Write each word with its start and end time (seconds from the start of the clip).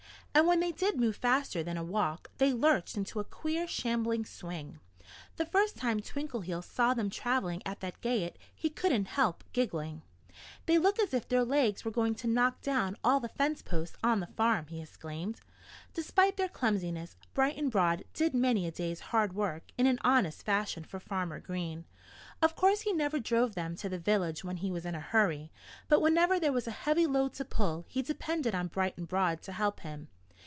And 0.33 0.47
when 0.47 0.61
they 0.61 0.71
did 0.71 0.95
move 0.97 1.17
faster 1.17 1.61
than 1.61 1.75
a 1.75 1.83
walk 1.83 2.31
they 2.37 2.53
lurched 2.53 2.95
into 2.95 3.19
a 3.19 3.23
queer, 3.25 3.67
shambling 3.67 4.23
swing. 4.23 4.79
The 5.35 5.45
first 5.45 5.75
time 5.75 5.99
Twinkleheels 5.99 6.63
saw 6.63 6.93
them 6.93 7.09
travelling 7.09 7.61
at 7.65 7.81
that 7.81 7.99
gait 7.99 8.37
he 8.55 8.69
couldn't 8.69 9.09
help 9.09 9.43
giggling. 9.51 10.03
"They 10.67 10.77
look 10.77 10.99
as 11.01 11.13
if 11.13 11.27
their 11.27 11.43
legs 11.43 11.83
were 11.83 11.91
going 11.91 12.15
to 12.15 12.27
knock 12.29 12.61
down 12.61 12.95
all 13.03 13.19
the 13.19 13.27
fence 13.27 13.61
posts 13.61 13.97
on 14.01 14.21
the 14.21 14.25
farm," 14.27 14.67
he 14.67 14.81
exclaimed. 14.81 15.41
Despite 15.93 16.37
their 16.37 16.47
clumsiness, 16.47 17.17
Bright 17.33 17.57
and 17.57 17.69
Broad 17.69 18.05
did 18.13 18.33
many 18.33 18.65
a 18.65 18.71
day's 18.71 19.01
hard 19.11 19.33
work 19.33 19.63
in 19.77 19.85
an 19.85 19.99
honest 20.01 20.45
fashion 20.45 20.85
for 20.85 21.01
Farmer 21.01 21.41
Green. 21.41 21.83
Of 22.41 22.55
course 22.55 22.81
he 22.81 22.93
never 22.93 23.19
drove 23.19 23.53
them 23.53 23.75
to 23.75 23.89
the 23.89 23.99
village 23.99 24.45
when 24.45 24.57
he 24.57 24.71
was 24.71 24.85
in 24.85 24.95
a 24.95 25.01
hurry. 25.01 25.51
But 25.89 26.01
whenever 26.01 26.39
there 26.39 26.53
was 26.53 26.67
a 26.69 26.83
heavy 26.87 27.05
load 27.05 27.33
to 27.33 27.43
pull 27.43 27.83
he 27.89 28.01
depended 28.01 28.55
on 28.55 28.67
Bright 28.67 28.97
and 28.97 29.09
Broad 29.09 29.41
to 29.41 29.51
help 29.51 29.81
him. 29.81 30.07